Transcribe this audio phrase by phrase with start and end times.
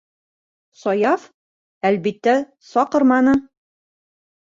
[0.83, 1.25] Саяф,
[1.89, 2.33] әлбиттә,
[2.71, 3.35] саҡырманы.